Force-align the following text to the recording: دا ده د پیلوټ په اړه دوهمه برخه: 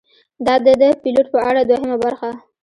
دا 0.45 0.55
ده 0.65 0.73
د 0.81 0.83
پیلوټ 1.01 1.27
په 1.33 1.39
اړه 1.49 1.61
دوهمه 1.69 1.95
برخه: 2.03 2.29